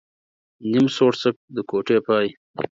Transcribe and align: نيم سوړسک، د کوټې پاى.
نيم 0.71 0.85
سوړسک، 0.95 1.35
د 1.55 1.57
کوټې 1.69 1.97
پاى. 2.05 2.27